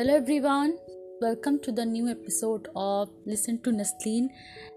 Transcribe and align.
Hello 0.00 0.14
everyone, 0.16 0.78
welcome 1.20 1.58
to 1.60 1.70
the 1.70 1.84
new 1.84 2.08
episode 2.08 2.68
of 2.74 3.10
Listen 3.26 3.60
to 3.64 3.70
Nasleen, 3.70 4.28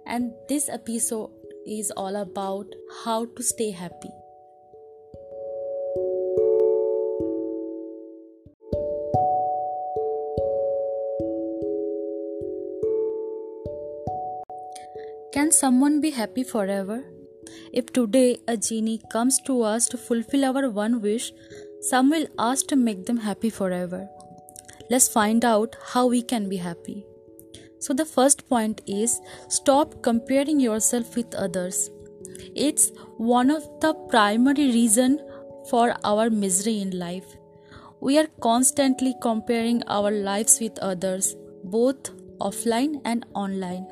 and 0.05 0.33
this 0.49 0.67
episode 0.67 1.29
is 1.65 1.91
all 1.91 2.17
about 2.17 2.65
how 3.05 3.23
to 3.37 3.41
stay 3.41 3.71
happy. 3.71 4.09
Can 15.31 15.53
someone 15.53 16.01
be 16.01 16.09
happy 16.09 16.43
forever? 16.43 17.05
If 17.71 17.93
today 17.93 18.39
a 18.45 18.57
genie 18.57 18.99
comes 19.09 19.39
to 19.43 19.61
us 19.61 19.87
to 19.87 19.97
fulfill 19.97 20.43
our 20.43 20.69
one 20.69 21.01
wish, 21.01 21.31
some 21.79 22.09
will 22.09 22.27
ask 22.37 22.67
to 22.67 22.75
make 22.75 23.05
them 23.05 23.19
happy 23.19 23.49
forever. 23.49 24.09
Let's 24.93 25.07
find 25.07 25.43
out 25.43 25.75
how 25.91 26.05
we 26.05 26.21
can 26.21 26.47
be 26.49 26.57
happy. 26.57 27.03
So, 27.79 27.95
the 27.95 28.05
first 28.05 28.47
point 28.47 28.81
is 28.85 29.19
stop 29.47 30.03
comparing 30.03 30.59
yourself 30.59 31.15
with 31.15 31.33
others. 31.33 31.89
It's 32.55 32.91
one 33.17 33.49
of 33.49 33.63
the 33.81 33.95
primary 34.11 34.67
reason 34.67 35.17
for 35.71 35.95
our 36.03 36.29
misery 36.29 36.79
in 36.79 36.91
life. 36.99 37.25
We 38.01 38.19
are 38.19 38.27
constantly 38.39 39.15
comparing 39.19 39.81
our 39.87 40.11
lives 40.11 40.59
with 40.59 40.77
others, 40.77 41.35
both 41.63 42.11
offline 42.37 43.01
and 43.03 43.25
online. 43.33 43.87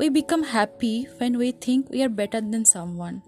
We 0.00 0.08
become 0.08 0.42
happy 0.42 1.06
when 1.18 1.38
we 1.38 1.52
think 1.52 1.90
we 1.90 2.02
are 2.02 2.08
better 2.08 2.40
than 2.40 2.64
someone. 2.64 3.22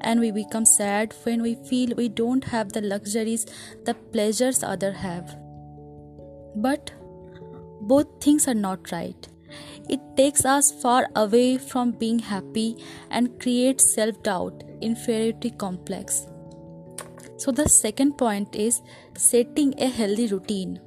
And 0.00 0.20
we 0.20 0.30
become 0.30 0.64
sad 0.64 1.12
when 1.24 1.42
we 1.42 1.56
feel 1.56 1.96
we 1.96 2.08
don't 2.08 2.44
have 2.44 2.72
the 2.72 2.82
luxuries, 2.82 3.46
the 3.84 3.94
pleasures 3.94 4.62
others 4.62 4.98
have. 4.98 5.36
But 6.54 6.92
both 7.80 8.06
things 8.20 8.46
are 8.48 8.54
not 8.54 8.92
right. 8.92 9.28
It 9.88 10.00
takes 10.16 10.44
us 10.44 10.70
far 10.70 11.08
away 11.16 11.58
from 11.58 11.92
being 11.92 12.18
happy 12.18 12.76
and 13.10 13.40
creates 13.40 13.92
self 13.92 14.22
doubt, 14.22 14.62
inferiority 14.80 15.50
complex. 15.50 16.26
So, 17.36 17.50
the 17.50 17.68
second 17.68 18.18
point 18.18 18.54
is 18.54 18.82
setting 19.16 19.74
a 19.78 19.88
healthy 19.88 20.26
routine. 20.26 20.80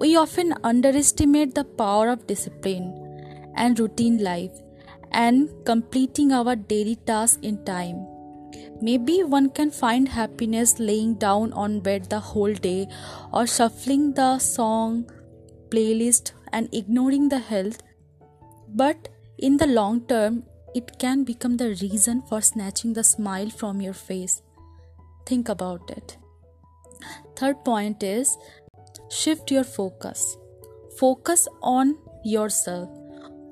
We 0.00 0.16
often 0.16 0.54
underestimate 0.64 1.54
the 1.54 1.64
power 1.64 2.08
of 2.08 2.26
discipline 2.26 2.88
and 3.54 3.78
routine 3.78 4.18
life 4.18 4.52
and 5.12 5.50
completing 5.66 6.32
our 6.32 6.56
daily 6.56 6.96
tasks 6.96 7.38
in 7.42 7.64
time. 7.64 8.11
Maybe 8.80 9.22
one 9.22 9.50
can 9.50 9.70
find 9.70 10.08
happiness 10.08 10.78
laying 10.78 11.14
down 11.14 11.52
on 11.52 11.80
bed 11.80 12.10
the 12.10 12.20
whole 12.20 12.52
day 12.52 12.88
or 13.32 13.46
shuffling 13.46 14.14
the 14.14 14.38
song 14.38 15.10
playlist 15.70 16.32
and 16.52 16.68
ignoring 16.72 17.28
the 17.28 17.38
health. 17.38 17.82
But 18.68 19.08
in 19.38 19.56
the 19.56 19.66
long 19.66 20.02
term, 20.06 20.44
it 20.74 20.98
can 20.98 21.24
become 21.24 21.56
the 21.56 21.70
reason 21.80 22.22
for 22.22 22.40
snatching 22.40 22.92
the 22.94 23.04
smile 23.04 23.50
from 23.50 23.80
your 23.80 23.94
face. 23.94 24.42
Think 25.26 25.48
about 25.48 25.90
it. 25.90 26.16
Third 27.36 27.64
point 27.64 28.02
is 28.02 28.36
shift 29.10 29.50
your 29.50 29.64
focus. 29.64 30.36
Focus 30.98 31.48
on 31.62 31.96
yourself. 32.24 32.88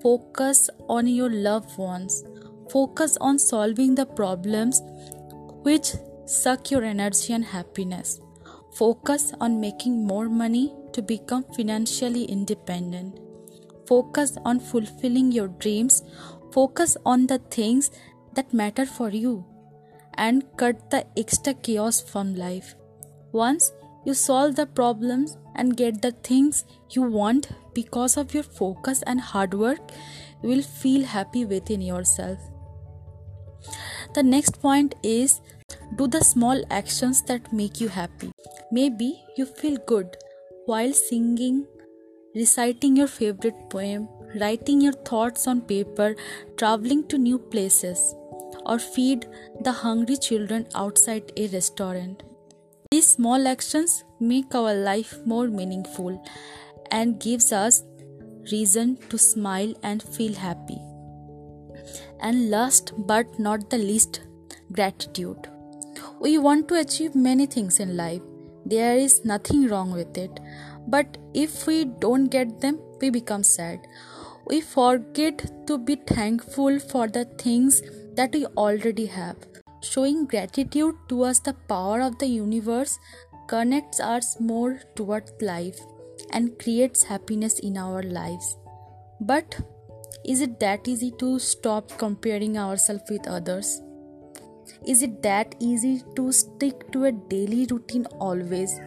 Focus 0.03 0.71
on 0.89 1.07
your 1.07 1.31
loved 1.31 1.77
ones. 1.77 2.25
Focus 2.71 3.17
on 3.21 3.39
solving 3.39 3.97
the 3.97 4.07
problems 4.07 4.81
which 5.63 5.95
suck 6.25 6.71
your 6.71 6.85
energy 6.85 7.33
and 7.33 7.45
happiness. 7.45 8.21
Focus 8.75 9.33
on 9.41 9.61
making 9.61 10.07
more 10.07 10.29
money 10.29 10.73
to 10.93 11.03
become 11.03 11.45
financially 11.57 12.25
independent. 12.25 13.19
Focus 13.89 14.37
on 14.45 14.61
fulfilling 14.61 15.33
your 15.33 15.49
dreams. 15.49 16.03
Focus 16.53 16.97
on 17.05 17.27
the 17.27 17.39
things 17.51 17.91
that 18.35 18.55
matter 18.55 18.87
for 18.87 19.09
you 19.09 19.45
and 20.15 20.45
cut 20.57 20.91
the 20.91 21.05
extra 21.17 21.55
chaos 21.55 22.01
from 22.01 22.37
life. 22.37 22.77
Once 23.33 23.73
you 24.05 24.15
solve 24.15 24.55
the 24.55 24.67
problems 24.67 25.37
and 25.57 25.77
get 25.77 26.03
the 26.03 26.13
things 26.13 26.65
you 26.91 27.03
want 27.03 27.49
because 27.75 28.17
of 28.17 28.33
your 28.33 28.45
focus 28.45 29.03
and 29.09 29.21
hard 29.21 29.55
work, 29.55 29.81
you 30.43 30.49
will 30.49 30.63
feel 30.63 31.05
happy 31.05 31.45
within 31.45 31.81
yourself. 31.81 32.39
The 34.15 34.23
next 34.23 34.61
point 34.61 34.95
is 35.03 35.41
do 35.97 36.07
the 36.07 36.23
small 36.23 36.63
actions 36.71 37.23
that 37.23 37.53
make 37.53 37.81
you 37.81 37.89
happy. 37.89 38.33
Maybe 38.73 39.23
you 39.37 39.47
feel 39.47 39.77
good 39.87 40.17
while 40.67 40.93
singing, 40.93 41.67
reciting 42.35 42.97
your 42.97 43.09
favorite 43.09 43.69
poem, 43.71 44.09
writing 44.41 44.81
your 44.81 44.93
thoughts 44.93 45.47
on 45.47 45.61
paper, 45.63 46.15
traveling 46.57 47.07
to 47.09 47.19
new 47.19 47.39
places, 47.39 48.15
or 48.67 48.79
feed 48.79 49.27
the 49.63 49.73
hungry 49.73 50.17
children 50.17 50.67
outside 50.75 51.33
a 51.37 51.49
restaurant. 51.49 52.23
These 52.91 53.07
small 53.07 53.47
actions 53.47 54.05
make 54.19 54.55
our 54.55 54.75
life 54.75 55.19
more 55.25 55.49
meaningful 55.49 56.23
and 56.91 57.21
gives 57.21 57.53
us 57.53 57.83
reason 58.51 58.97
to 59.09 59.19
smile 59.19 59.75
and 59.83 60.03
feel 60.03 60.35
happy. 60.35 60.79
And 62.21 62.51
last 62.51 62.93
but 62.97 63.39
not 63.39 63.71
the 63.71 63.79
least, 63.79 64.21
gratitude. 64.73 65.49
We 66.21 66.39
want 66.39 66.69
to 66.69 66.75
achieve 66.75 67.15
many 67.15 67.47
things 67.47 67.81
in 67.81 67.97
life. 67.97 68.23
There 68.67 68.97
is 68.97 69.25
nothing 69.25 69.69
wrong 69.69 69.93
with 69.93 70.19
it. 70.19 70.39
But 70.87 71.17
if 71.35 71.67
we 71.67 71.85
don't 71.85 72.27
get 72.27 72.61
them, 72.61 72.79
we 73.01 73.11
become 73.11 73.43
sad. 73.43 73.87
We 74.47 74.61
forget 74.61 75.67
to 75.67 75.79
be 75.79 75.97
thankful 75.97 76.79
for 76.79 77.09
the 77.09 77.25
things 77.25 77.83
that 78.17 78.35
we 78.35 78.47
already 78.47 79.07
have. 79.07 79.37
Showing 79.83 80.27
gratitude 80.27 80.95
towards 81.09 81.41
the 81.41 81.55
power 81.69 82.01
of 82.03 82.19
the 82.19 82.27
universe 82.27 82.99
connects 83.49 84.01
us 84.01 84.39
more 84.41 84.81
towards 84.95 85.33
life 85.41 85.81
and 86.33 86.59
creates 86.59 87.05
happiness 87.05 87.59
in 87.61 87.77
our 87.77 88.03
lives. 88.03 88.57
But 89.21 89.61
is 90.31 90.41
it 90.41 90.61
that 90.61 90.87
easy 90.87 91.11
to 91.21 91.29
stop 91.41 91.93
comparing 91.99 92.57
ourselves 92.57 93.11
with 93.11 93.27
others? 93.27 93.83
Is 94.87 95.03
it 95.03 95.23
that 95.25 95.57
easy 95.59 96.03
to 96.15 96.31
stick 96.31 96.93
to 96.93 97.07
a 97.07 97.13
daily 97.13 97.67
routine 97.69 98.07
always? 98.27 98.79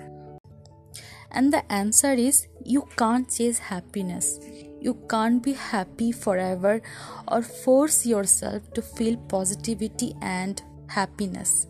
And 1.32 1.52
the 1.52 1.70
answer 1.70 2.14
is 2.14 2.48
you 2.64 2.88
can't 2.96 3.30
chase 3.30 3.60
happiness. 3.60 4.40
You 4.80 4.94
can't 5.10 5.44
be 5.44 5.52
happy 5.52 6.14
forever 6.14 6.82
or 7.28 7.42
force 7.42 8.06
yourself 8.06 8.72
to 8.76 8.82
feel 8.82 9.18
positivity 9.18 10.16
and 10.22 10.62
happiness. 10.88 11.68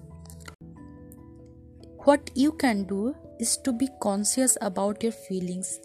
What 2.04 2.30
you 2.36 2.52
can 2.52 2.84
do 2.84 3.16
is 3.40 3.58
to 3.64 3.72
be 3.72 3.90
conscious 4.02 4.56
about 4.62 5.02
your 5.02 5.14
feelings 5.14 5.80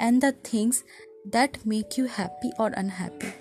and 0.00 0.20
the 0.20 0.32
things 0.32 0.82
that 1.32 1.64
make 1.64 1.96
you 1.96 2.06
happy 2.06 2.50
or 2.58 2.68
unhappy. 2.76 3.32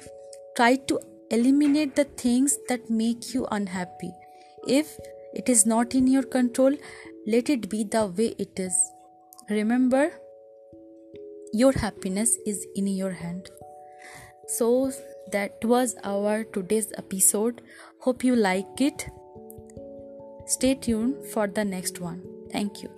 Try 0.55 0.75
to 0.87 0.99
eliminate 1.31 1.95
the 1.95 2.05
things 2.05 2.57
that 2.69 2.89
make 2.89 3.33
you 3.33 3.45
unhappy. 3.51 4.11
If 4.67 4.97
it 5.33 5.49
is 5.49 5.65
not 5.65 5.93
in 5.93 6.07
your 6.07 6.23
control, 6.23 6.75
let 7.25 7.49
it 7.49 7.69
be 7.69 7.83
the 7.83 8.07
way 8.07 8.33
it 8.37 8.59
is. 8.59 8.75
Remember, 9.49 10.11
your 11.53 11.71
happiness 11.71 12.37
is 12.45 12.65
in 12.75 12.87
your 12.87 13.11
hand. 13.11 13.49
So, 14.47 14.91
that 15.31 15.63
was 15.63 15.95
our 16.03 16.43
today's 16.45 16.91
episode. 16.97 17.61
Hope 17.99 18.23
you 18.23 18.35
like 18.35 18.79
it. 18.79 19.07
Stay 20.45 20.75
tuned 20.75 21.25
for 21.33 21.47
the 21.47 21.65
next 21.65 21.99
one. 21.99 22.23
Thank 22.51 22.81
you. 22.81 22.96